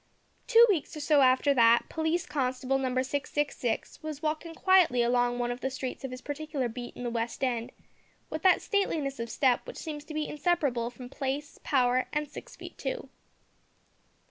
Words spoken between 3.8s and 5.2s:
was walking quietly